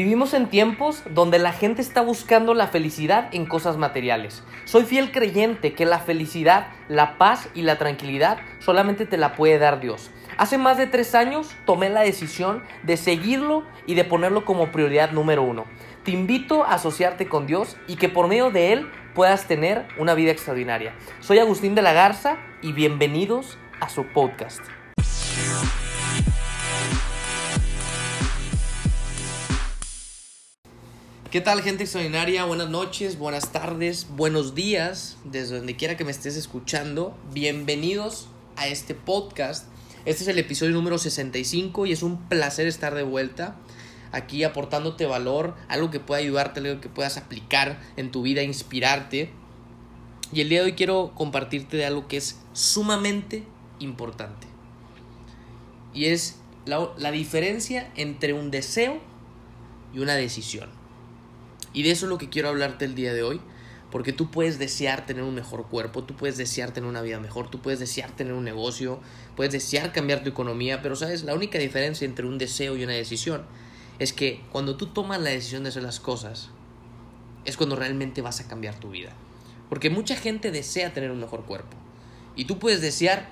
[0.00, 4.42] Vivimos en tiempos donde la gente está buscando la felicidad en cosas materiales.
[4.64, 9.58] Soy fiel creyente que la felicidad, la paz y la tranquilidad solamente te la puede
[9.58, 10.10] dar Dios.
[10.38, 15.10] Hace más de tres años tomé la decisión de seguirlo y de ponerlo como prioridad
[15.10, 15.66] número uno.
[16.02, 20.14] Te invito a asociarte con Dios y que por medio de Él puedas tener una
[20.14, 20.94] vida extraordinaria.
[21.20, 24.62] Soy Agustín de la Garza y bienvenidos a su podcast.
[31.30, 32.44] ¿Qué tal gente extraordinaria?
[32.44, 37.16] Buenas noches, buenas tardes, buenos días, desde donde quiera que me estés escuchando.
[37.32, 39.68] Bienvenidos a este podcast.
[40.06, 43.54] Este es el episodio número 65 y es un placer estar de vuelta
[44.10, 49.30] aquí aportándote valor, algo que pueda ayudarte, algo que puedas aplicar en tu vida, inspirarte.
[50.32, 53.44] Y el día de hoy quiero compartirte de algo que es sumamente
[53.78, 54.48] importante.
[55.94, 58.98] Y es la, la diferencia entre un deseo
[59.94, 60.79] y una decisión.
[61.72, 63.40] Y de eso es lo que quiero hablarte el día de hoy.
[63.90, 67.50] Porque tú puedes desear tener un mejor cuerpo, tú puedes desear tener una vida mejor,
[67.50, 69.00] tú puedes desear tener un negocio,
[69.34, 72.92] puedes desear cambiar tu economía, pero sabes, la única diferencia entre un deseo y una
[72.92, 73.42] decisión
[73.98, 76.50] es que cuando tú tomas la decisión de hacer las cosas,
[77.44, 79.12] es cuando realmente vas a cambiar tu vida.
[79.68, 81.76] Porque mucha gente desea tener un mejor cuerpo.
[82.36, 83.28] Y tú puedes desear,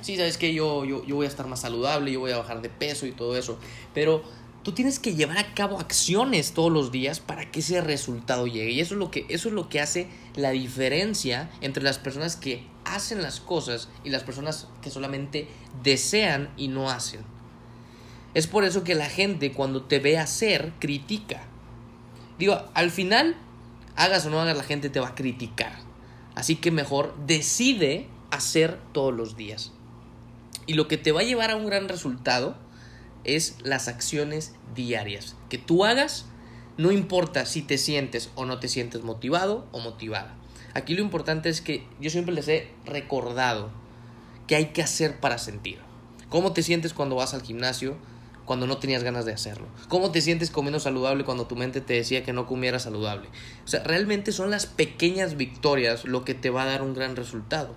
[0.00, 2.62] sí, sabes que yo, yo, yo voy a estar más saludable, yo voy a bajar
[2.62, 3.58] de peso y todo eso,
[3.94, 4.22] pero
[4.66, 8.72] tú tienes que llevar a cabo acciones todos los días para que ese resultado llegue.
[8.72, 12.34] Y eso es lo que, eso es lo que hace la diferencia entre las personas
[12.34, 15.46] que hacen las cosas y las personas que solamente
[15.84, 17.20] desean y no hacen.
[18.34, 21.44] Es por eso que la gente cuando te ve hacer, critica.
[22.36, 23.36] Digo, al final,
[23.94, 25.78] hagas o no hagas, la gente te va a criticar.
[26.34, 29.70] Así que mejor decide hacer todos los días.
[30.66, 32.65] Y lo que te va a llevar a un gran resultado
[33.26, 36.26] es las acciones diarias que tú hagas,
[36.76, 40.34] no importa si te sientes o no te sientes motivado o motivada.
[40.74, 43.70] Aquí lo importante es que yo siempre les he recordado
[44.46, 45.78] que hay que hacer para sentir.
[46.28, 47.96] ¿Cómo te sientes cuando vas al gimnasio
[48.44, 49.66] cuando no tenías ganas de hacerlo?
[49.88, 53.28] ¿Cómo te sientes comiendo saludable cuando tu mente te decía que no comieras saludable?
[53.64, 57.16] O sea, realmente son las pequeñas victorias lo que te va a dar un gran
[57.16, 57.74] resultado.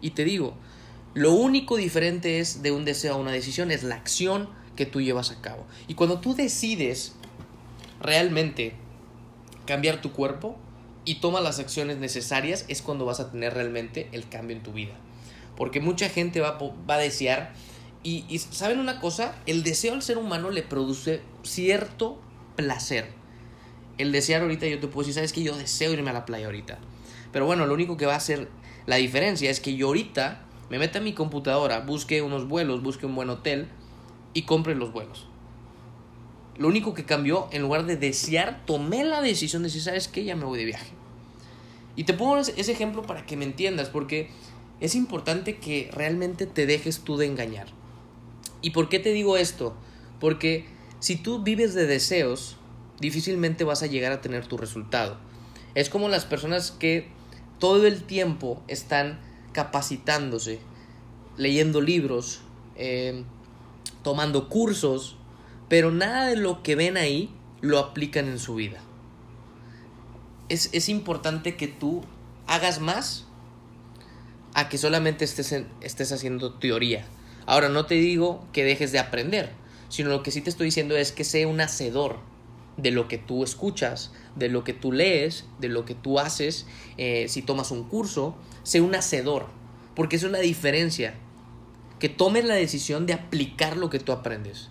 [0.00, 0.54] Y te digo,
[1.14, 5.00] lo único diferente es de un deseo a una decisión, es la acción que tú
[5.00, 5.66] llevas a cabo.
[5.86, 7.14] Y cuando tú decides
[8.00, 8.74] realmente
[9.66, 10.56] cambiar tu cuerpo
[11.04, 14.72] y tomas las acciones necesarias, es cuando vas a tener realmente el cambio en tu
[14.72, 14.94] vida.
[15.56, 17.52] Porque mucha gente va, va a desear,
[18.02, 19.36] y, ¿saben una cosa?
[19.46, 22.20] El deseo al ser humano le produce cierto
[22.56, 23.10] placer.
[23.98, 26.46] El desear ahorita, yo te puedo decir, ¿sabes que Yo deseo irme a la playa
[26.46, 26.78] ahorita.
[27.32, 28.48] Pero bueno, lo único que va a hacer
[28.86, 33.06] la diferencia es que yo ahorita me meta a mi computadora, busque unos vuelos, busque
[33.06, 33.68] un buen hotel
[34.34, 35.26] y compre los vuelos.
[36.56, 40.24] Lo único que cambió, en lugar de desear, tomé la decisión de decir, ¿sabes qué?
[40.24, 40.92] Ya me voy de viaje.
[41.96, 44.30] Y te pongo ese ejemplo para que me entiendas, porque
[44.80, 47.66] es importante que realmente te dejes tú de engañar.
[48.60, 49.74] ¿Y por qué te digo esto?
[50.20, 50.66] Porque
[51.00, 52.56] si tú vives de deseos,
[53.00, 55.18] difícilmente vas a llegar a tener tu resultado.
[55.74, 57.08] Es como las personas que
[57.58, 59.20] todo el tiempo están
[59.52, 60.60] capacitándose,
[61.36, 62.42] leyendo libros,
[62.76, 63.24] eh,
[64.02, 65.16] tomando cursos,
[65.68, 67.30] pero nada de lo que ven ahí
[67.60, 68.80] lo aplican en su vida.
[70.48, 72.02] Es, es importante que tú
[72.46, 73.26] hagas más
[74.54, 77.06] a que solamente estés, estés haciendo teoría.
[77.46, 79.52] Ahora, no te digo que dejes de aprender,
[79.88, 82.18] sino lo que sí te estoy diciendo es que sea un hacedor
[82.76, 86.66] de lo que tú escuchas, de lo que tú lees, de lo que tú haces,
[86.96, 89.46] eh, si tomas un curso, sé un hacedor,
[89.94, 91.14] porque es una diferencia,
[91.98, 94.70] que tomes la decisión de aplicar lo que tú aprendes.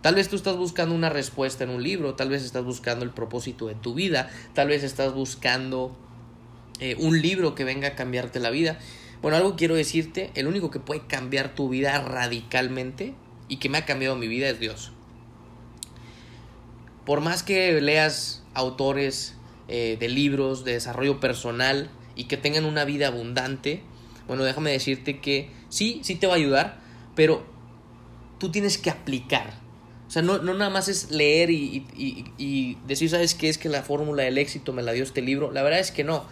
[0.00, 3.12] Tal vez tú estás buscando una respuesta en un libro, tal vez estás buscando el
[3.12, 5.96] propósito de tu vida, tal vez estás buscando
[6.80, 8.80] eh, un libro que venga a cambiarte la vida.
[9.20, 13.14] Bueno, algo quiero decirte, el único que puede cambiar tu vida radicalmente
[13.46, 14.90] y que me ha cambiado mi vida es Dios.
[17.06, 19.34] Por más que leas autores
[19.68, 23.82] eh, de libros de desarrollo personal y que tengan una vida abundante,
[24.26, 26.80] bueno, déjame decirte que sí, sí te va a ayudar,
[27.14, 27.44] pero
[28.38, 29.54] tú tienes que aplicar.
[30.06, 33.56] O sea, no, no nada más es leer y, y, y decir, ¿sabes qué es
[33.56, 35.50] que la fórmula del éxito me la dio este libro?
[35.52, 36.24] La verdad es que no.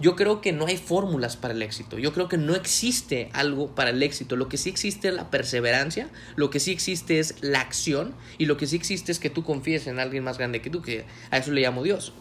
[0.00, 1.98] Yo creo que no hay fórmulas para el éxito.
[1.98, 4.34] Yo creo que no existe algo para el éxito.
[4.34, 8.46] Lo que sí existe es la perseverancia, lo que sí existe es la acción y
[8.46, 11.04] lo que sí existe es que tú confíes en alguien más grande que tú, que
[11.30, 12.12] a eso le llamo Dios.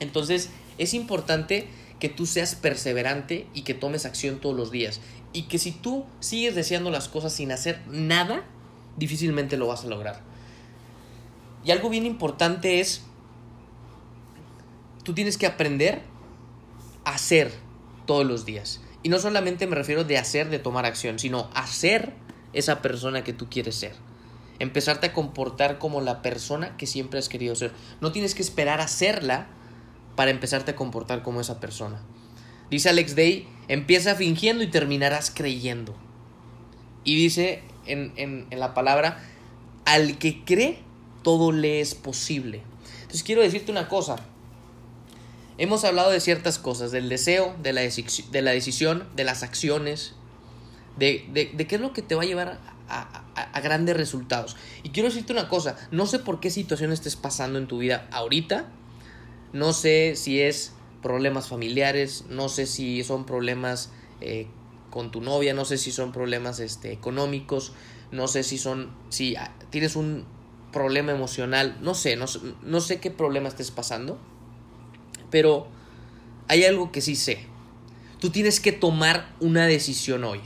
[0.00, 0.48] Entonces,
[0.78, 1.68] es importante
[2.00, 5.00] que tú seas perseverante y que tomes acción todos los días.
[5.34, 8.44] Y que si tú sigues deseando las cosas sin hacer nada,
[8.96, 10.20] difícilmente lo vas a lograr.
[11.64, 13.02] Y algo bien importante es,
[15.02, 16.02] tú tienes que aprender
[17.04, 17.52] hacer
[18.06, 18.80] todos los días.
[19.02, 22.14] Y no solamente me refiero de hacer, de tomar acción, sino hacer
[22.52, 23.94] esa persona que tú quieres ser.
[24.58, 27.72] Empezarte a comportar como la persona que siempre has querido ser.
[28.00, 29.48] No tienes que esperar a serla
[30.16, 32.00] para empezarte a comportar como esa persona.
[32.70, 35.94] Dice Alex Day, empieza fingiendo y terminarás creyendo.
[37.02, 39.22] Y dice en, en, en la palabra,
[39.84, 40.78] al que cree,
[41.22, 42.62] todo le es posible.
[43.02, 44.16] Entonces quiero decirte una cosa.
[45.56, 50.14] Hemos hablado de ciertas cosas, del deseo, de la, de la decisión, de las acciones,
[50.96, 52.58] de, de, de, qué es lo que te va a llevar
[52.88, 54.56] a, a, grandes resultados.
[54.82, 58.08] Y quiero decirte una cosa, no sé por qué situación estés pasando en tu vida
[58.10, 58.66] ahorita,
[59.52, 60.72] no sé si es
[61.02, 63.90] problemas familiares, no sé si son problemas
[64.20, 64.48] eh,
[64.90, 67.72] con tu novia, no sé si son problemas este, económicos,
[68.10, 69.36] no sé si son, si
[69.70, 70.24] tienes un
[70.72, 72.26] problema emocional, no sé, no,
[72.62, 74.18] no sé qué problema estés pasando,
[75.34, 75.66] pero
[76.46, 77.40] hay algo que sí sé.
[78.20, 80.40] Tú tienes que tomar una decisión hoy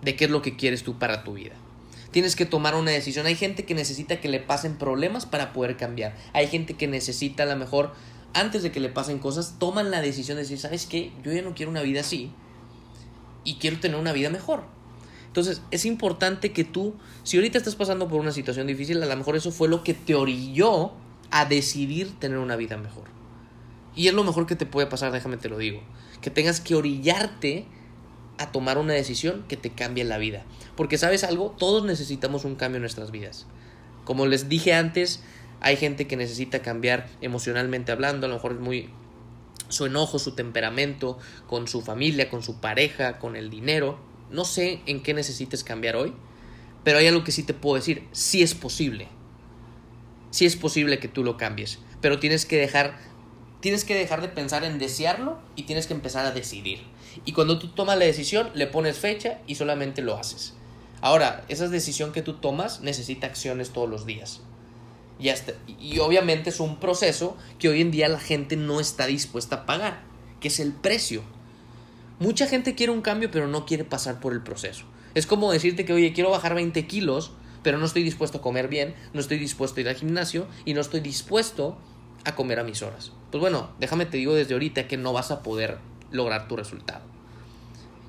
[0.00, 1.52] de qué es lo que quieres tú para tu vida.
[2.10, 3.26] Tienes que tomar una decisión.
[3.26, 6.16] Hay gente que necesita que le pasen problemas para poder cambiar.
[6.32, 7.92] Hay gente que necesita a lo mejor
[8.32, 11.12] antes de que le pasen cosas, toman la decisión de decir, ¿sabes qué?
[11.22, 12.30] Yo ya no quiero una vida así
[13.44, 14.62] y quiero tener una vida mejor.
[15.26, 16.94] Entonces, es importante que tú,
[17.24, 19.92] si ahorita estás pasando por una situación difícil, a lo mejor eso fue lo que
[19.92, 20.92] te orilló
[21.30, 23.17] a decidir tener una vida mejor.
[23.98, 25.82] Y es lo mejor que te puede pasar, déjame te lo digo.
[26.20, 27.66] Que tengas que orillarte
[28.38, 30.44] a tomar una decisión que te cambie la vida.
[30.76, 33.48] Porque sabes algo, todos necesitamos un cambio en nuestras vidas.
[34.04, 35.24] Como les dije antes,
[35.60, 38.88] hay gente que necesita cambiar emocionalmente hablando, a lo mejor es muy
[39.68, 41.18] su enojo, su temperamento
[41.48, 43.98] con su familia, con su pareja, con el dinero.
[44.30, 46.14] No sé en qué necesites cambiar hoy,
[46.84, 49.08] pero hay algo que sí te puedo decir, sí es posible.
[50.30, 53.07] Sí es posible que tú lo cambies, pero tienes que dejar
[53.60, 56.80] tienes que dejar de pensar en desearlo y tienes que empezar a decidir.
[57.24, 60.54] Y cuando tú tomas la decisión, le pones fecha y solamente lo haces.
[61.00, 64.40] Ahora, esa decisión que tú tomas necesita acciones todos los días.
[65.80, 69.66] Y, obviamente es un proceso que hoy en día la gente no está dispuesta a
[69.66, 70.02] pagar,
[70.40, 71.22] que es el precio.
[72.20, 74.84] Mucha gente quiere un cambio pero no quiere pasar por el proceso.
[75.14, 77.32] Es como decirte que, oye, quiero bajar 20 kilos,
[77.62, 80.74] pero no estoy dispuesto a comer bien, no estoy dispuesto a ir al gimnasio y
[80.74, 81.78] no estoy dispuesto
[82.24, 83.12] a comer a mis horas.
[83.30, 85.78] Pues bueno, déjame te digo desde ahorita que no vas a poder
[86.10, 87.02] lograr tu resultado.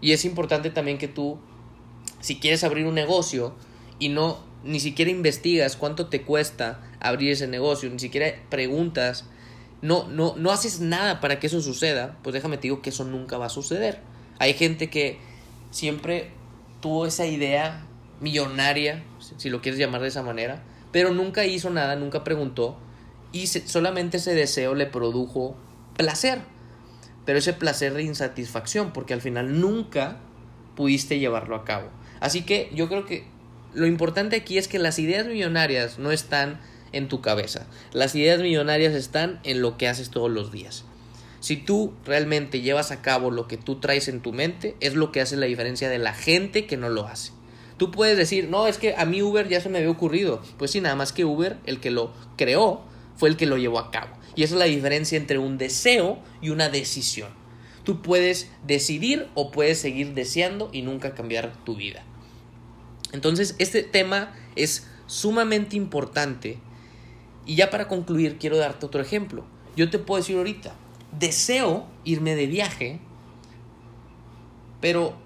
[0.02, 1.40] Y es importante también que tú,
[2.20, 3.54] si quieres abrir un negocio
[4.00, 9.26] y no ni siquiera investigas cuánto te cuesta abrir ese negocio, ni siquiera preguntas,
[9.82, 13.06] no, no, no haces nada para que eso suceda, pues déjame te digo que eso
[13.06, 14.02] nunca va a suceder.
[14.38, 15.20] Hay gente que
[15.72, 16.32] siempre
[16.82, 17.86] tuvo esa idea
[18.20, 19.04] millonaria,
[19.38, 22.78] si lo quieres llamar de esa manera, pero nunca hizo nada, nunca preguntó
[23.32, 25.56] y solamente ese deseo le produjo
[25.98, 26.42] placer,
[27.26, 30.18] pero ese placer de insatisfacción, porque al final nunca
[30.76, 31.90] pudiste llevarlo a cabo.
[32.20, 33.26] Así que yo creo que
[33.74, 36.60] lo importante aquí es que las ideas millonarias no están
[36.92, 37.68] en tu cabeza.
[37.94, 40.86] Las ideas millonarias están en lo que haces todos los días.
[41.40, 45.12] Si tú realmente llevas a cabo lo que tú traes en tu mente, es lo
[45.12, 47.32] que hace la diferencia de la gente que no lo hace.
[47.78, 50.42] Tú puedes decir, no, es que a mí Uber ya se me había ocurrido.
[50.58, 52.82] Pues sí, nada más que Uber, el que lo creó,
[53.20, 54.16] fue el que lo llevó a cabo.
[54.36, 57.30] Y esa es la diferencia entre un deseo y una decisión.
[57.84, 62.04] Tú puedes decidir o puedes seguir deseando y nunca cambiar tu vida.
[63.12, 66.60] Entonces, este tema es sumamente importante.
[67.46, 69.44] Y ya para concluir, quiero darte otro ejemplo.
[69.76, 70.74] Yo te puedo decir ahorita,
[71.20, 73.00] deseo irme de viaje,
[74.80, 75.18] pero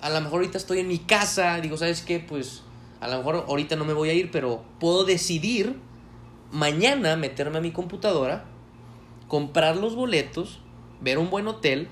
[0.00, 2.20] a lo mejor ahorita estoy en mi casa, digo, ¿sabes qué?
[2.20, 2.62] Pues
[3.00, 5.78] a lo mejor ahorita no me voy a ir, pero puedo decidir
[6.54, 8.44] mañana meterme a mi computadora,
[9.26, 10.60] comprar los boletos,
[11.00, 11.88] ver un buen hotel,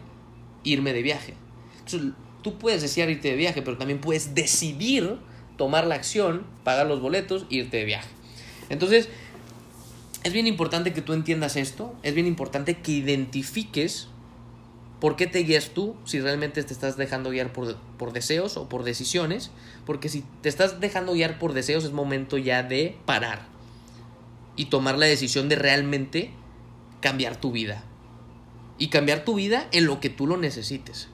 [0.62, 1.34] irme de viaje.
[1.78, 5.18] Entonces, tú puedes desear irte de viaje, pero también puedes decidir
[5.56, 8.08] tomar la acción, pagar los boletos, irte de viaje.
[8.68, 9.08] Entonces,
[10.22, 14.06] es bien importante que tú entiendas esto, es bien importante que identifiques
[15.00, 18.68] por qué te guías tú, si realmente te estás dejando guiar por, por deseos o
[18.68, 19.50] por decisiones,
[19.84, 23.50] porque si te estás dejando guiar por deseos es momento ya de parar
[24.56, 26.32] y tomar la decisión de realmente
[27.00, 27.84] cambiar tu vida.
[28.78, 31.08] Y cambiar tu vida en lo que tú lo necesites.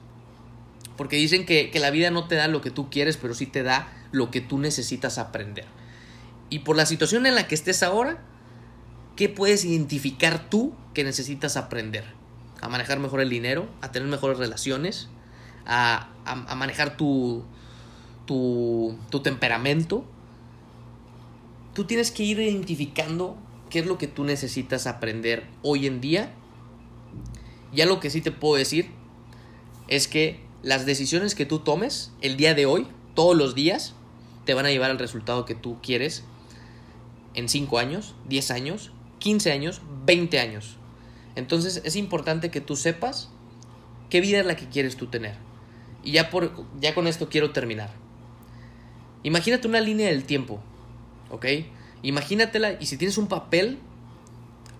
[0.97, 3.45] Porque dicen que, que la vida no te da lo que tú quieres, pero sí
[3.45, 5.65] te da lo que tú necesitas aprender.
[6.49, 8.21] Y por la situación en la que estés ahora,
[9.15, 12.05] ¿qué puedes identificar tú que necesitas aprender?
[12.61, 15.09] A manejar mejor el dinero, a tener mejores relaciones,
[15.65, 17.43] a, a, manejar tu,
[18.25, 20.05] tu, tu temperamento.
[21.79, 23.37] Tú tienes que ir identificando
[23.69, 26.33] qué es lo que tú necesitas aprender hoy en día.
[27.71, 28.89] Ya lo que sí te puedo decir
[29.87, 33.93] es que las decisiones que tú tomes el día de hoy, todos los días,
[34.43, 36.25] te van a llevar al resultado que tú quieres
[37.33, 40.75] en 5 años, 10 años, 15 años, 20 años.
[41.37, 43.29] Entonces es importante que tú sepas
[44.09, 45.37] qué vida es la que quieres tú tener.
[46.03, 47.89] Y ya, por, ya con esto quiero terminar.
[49.23, 50.61] Imagínate una línea del tiempo,
[51.29, 51.45] ¿ok?
[52.01, 53.79] Imagínatela y si tienes un papel,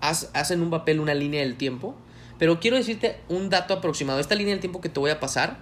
[0.02, 1.96] haz, haz en un papel una línea del tiempo.
[2.38, 4.20] Pero quiero decirte un dato aproximado.
[4.20, 5.58] Esta línea del tiempo que te voy a pasar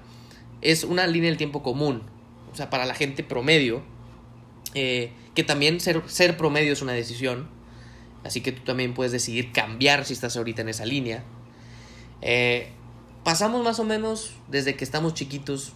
[0.61, 2.03] es una línea del tiempo común.
[2.53, 3.81] O sea, para la gente promedio.
[4.73, 7.49] Eh, que también ser, ser promedio es una decisión.
[8.23, 11.23] Así que tú también puedes decidir cambiar si estás ahorita en esa línea.
[12.21, 12.69] Eh,
[13.23, 15.73] pasamos más o menos desde que estamos chiquitos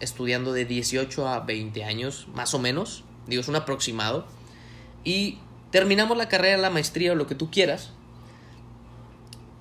[0.00, 3.04] estudiando de 18 a 20 años, más o menos.
[3.26, 4.26] Digo, es un aproximado.
[5.04, 5.38] Y
[5.70, 7.92] terminamos la carrera, la maestría o lo que tú quieras.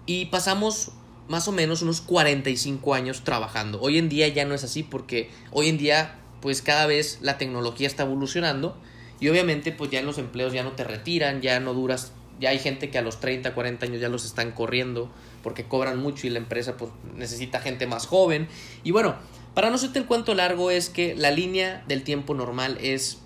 [0.06, 0.92] Y pasamos
[1.28, 3.80] más o menos unos 45 años trabajando.
[3.82, 7.38] Hoy en día ya no es así porque hoy en día pues cada vez la
[7.38, 8.76] tecnología está evolucionando
[9.20, 12.50] y obviamente pues ya en los empleos ya no te retiran, ya no duras, ya
[12.50, 15.10] hay gente que a los 30, 40 años ya los están corriendo
[15.44, 18.50] porque cobran mucho y la empresa pues necesita gente más joven.
[18.84, 19.16] Y bueno,
[19.54, 23.21] para no hacerte el cuento largo es que la línea del tiempo normal es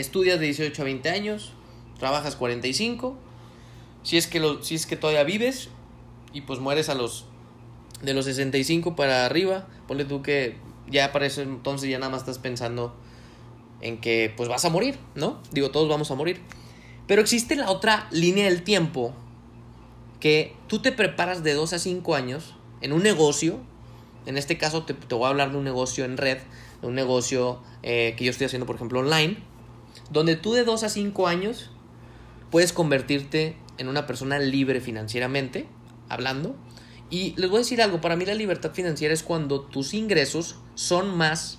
[0.00, 1.52] estudias de 18 a 20 años,
[1.98, 3.16] trabajas 45,
[4.02, 5.68] si es que, lo, si es que todavía vives
[6.32, 7.26] y pues mueres a los
[8.02, 10.56] de los 65 para arriba, ponle tú que
[10.88, 12.94] ya para eso entonces ya nada más estás pensando
[13.80, 15.40] en que pues vas a morir, ¿no?
[15.50, 16.40] Digo, todos vamos a morir.
[17.06, 19.14] Pero existe la otra línea del tiempo
[20.20, 23.58] que tú te preparas de 2 a 5 años en un negocio,
[24.26, 26.38] en este caso te, voy a hablar de un negocio en red,
[26.80, 29.38] de un negocio eh, que yo estoy haciendo por ejemplo online,
[30.10, 31.70] donde tú de 2 a 5 años
[32.50, 35.66] puedes convertirte en una persona libre financieramente,
[36.08, 36.56] hablando.
[37.10, 40.56] Y les voy a decir algo, para mí la libertad financiera es cuando tus ingresos
[40.74, 41.58] son más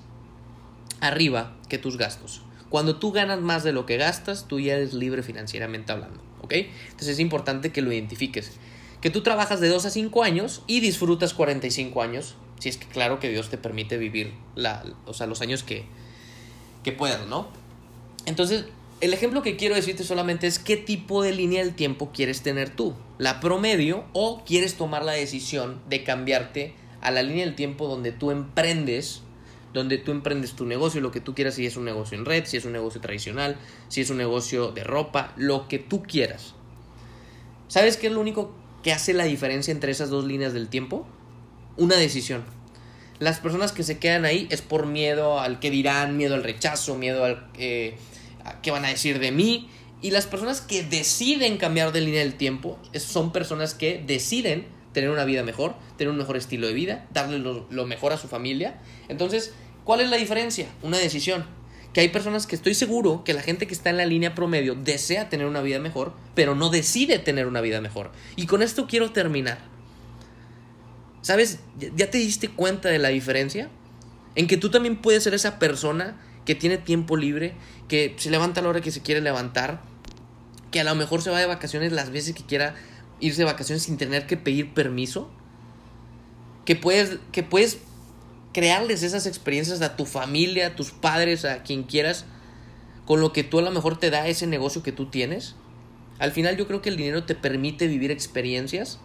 [1.01, 2.41] arriba que tus gastos.
[2.69, 6.53] Cuando tú ganas más de lo que gastas, tú ya eres libre financieramente hablando, ¿ok?
[6.53, 8.51] Entonces es importante que lo identifiques.
[9.01, 12.85] Que tú trabajas de 2 a 5 años y disfrutas 45 años, si es que
[12.85, 15.85] claro que Dios te permite vivir la, o sea, los años que,
[16.83, 17.47] que puedas, ¿no?
[18.25, 18.65] Entonces,
[19.01, 22.69] el ejemplo que quiero decirte solamente es qué tipo de línea del tiempo quieres tener
[22.69, 22.95] tú.
[23.17, 28.11] La promedio o quieres tomar la decisión de cambiarte a la línea del tiempo donde
[28.11, 29.21] tú emprendes,
[29.73, 32.45] donde tú emprendes tu negocio, lo que tú quieras, si es un negocio en red,
[32.45, 33.57] si es un negocio tradicional,
[33.87, 36.55] si es un negocio de ropa, lo que tú quieras.
[37.69, 38.51] ¿Sabes qué es lo único
[38.83, 41.07] que hace la diferencia entre esas dos líneas del tiempo?
[41.77, 42.43] Una decisión.
[43.19, 46.95] Las personas que se quedan ahí es por miedo al que dirán, miedo al rechazo,
[46.95, 47.47] miedo al...
[47.57, 47.95] Eh,
[48.61, 49.69] qué van a decir de mí.
[50.01, 55.09] Y las personas que deciden cambiar de línea del tiempo son personas que deciden tener
[55.09, 58.79] una vida mejor, tener un mejor estilo de vida, darle lo, mejor a su familia.
[59.09, 60.67] Entonces, ¿cuál es la diferencia?
[60.81, 61.45] Una decisión.
[61.93, 64.75] Que hay personas que estoy seguro que la gente que está en la línea promedio
[64.75, 68.11] desea tener una vida mejor, pero no decide tener una vida mejor.
[68.35, 69.57] Y con esto quiero terminar.
[71.21, 71.59] ¿Sabes?
[71.95, 73.69] ¿Ya te diste cuenta de la diferencia?
[74.35, 77.53] En que tú también puedes ser esa persona que tiene tiempo libre,
[77.87, 79.81] que se levanta a la hora que se quiere levantar,
[80.71, 82.75] que a lo mejor se va de vacaciones las veces que quiera
[83.19, 85.29] irse de vacaciones sin tener que pedir permiso,
[86.65, 87.79] que puedes, que puedes
[88.53, 92.25] crearles esas experiencias a tu familia, a tus padres, a quien quieras,
[93.05, 95.55] con lo que tú a lo mejor te da ese negocio que tú tienes.
[96.19, 98.99] Al final yo creo que el dinero te permite vivir experiencias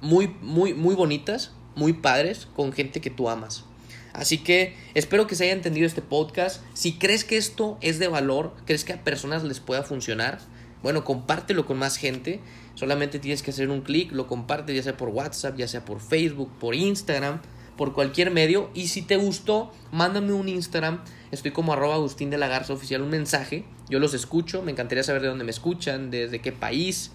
[0.00, 3.64] muy, muy, muy bonitas, muy padres, con gente que tú amas.
[4.12, 6.62] Así que espero que se haya entendido este podcast.
[6.74, 10.40] Si crees que esto es de valor, crees que a personas les pueda funcionar,
[10.82, 12.40] bueno, compártelo con más gente.
[12.74, 16.00] Solamente tienes que hacer un clic, lo compartes ya sea por WhatsApp, ya sea por
[16.00, 17.40] Facebook, por Instagram,
[17.76, 18.70] por cualquier medio.
[18.74, 21.00] Y si te gustó, mándame un Instagram.
[21.30, 23.64] Estoy como arroba Agustín de la Garza oficial, un mensaje.
[23.88, 27.12] Yo los escucho, me encantaría saber de dónde me escuchan, desde qué país.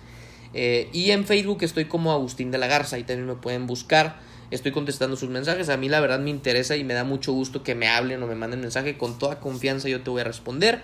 [0.53, 4.19] Eh, y en Facebook estoy como Agustín de la Garza, ahí también me pueden buscar
[4.55, 5.69] estoy contestando sus mensajes.
[5.69, 8.27] A mí la verdad me interesa y me da mucho gusto que me hablen o
[8.27, 8.97] me manden mensaje.
[8.97, 10.81] Con toda confianza yo te voy a responder.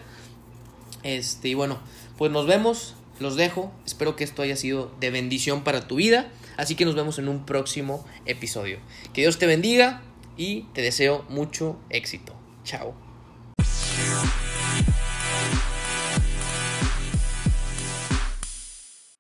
[1.04, 1.80] Este, y bueno,
[2.18, 3.72] pues nos vemos, los dejo.
[3.86, 6.32] Espero que esto haya sido de bendición para tu vida.
[6.58, 8.80] Así que nos vemos en un próximo episodio.
[9.14, 10.02] Que Dios te bendiga
[10.36, 12.34] y te deseo mucho éxito.
[12.64, 12.96] Chao.